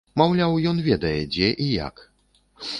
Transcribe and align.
Маўляў, 0.19 0.55
ён 0.71 0.81
ведае, 0.87 1.19
дзе 1.37 1.53
і 1.67 1.71
як. 1.87 1.95